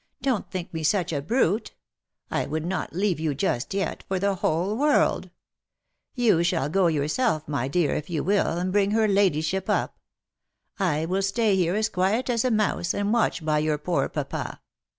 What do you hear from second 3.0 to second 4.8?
you just yet, for the whole